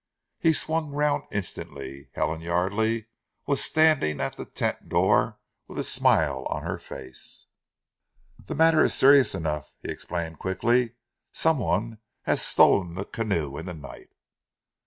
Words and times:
He 0.39 0.51
swung 0.51 0.89
round 0.89 1.25
instantly. 1.31 2.09
Helen 2.15 2.41
Yardely 2.41 3.05
was 3.45 3.63
standing 3.63 4.19
at 4.19 4.35
the 4.35 4.45
tent 4.45 4.89
door 4.89 5.37
with 5.67 5.77
a 5.77 5.83
smile 5.83 6.47
on 6.49 6.63
her 6.63 6.79
face. 6.79 7.45
"The 8.43 8.55
matter 8.55 8.81
is 8.83 8.95
serious 8.95 9.35
enough," 9.35 9.75
he 9.83 9.91
explained 9.91 10.39
quickly. 10.39 10.95
"Some 11.33 11.59
one 11.59 11.99
has 12.23 12.41
stolen 12.41 12.95
the 12.95 13.05
canoe 13.05 13.57
in 13.59 13.67
the 13.67 13.75
night." 13.75 14.09